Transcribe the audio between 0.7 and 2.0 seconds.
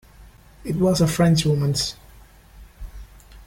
was a Frenchwoman's.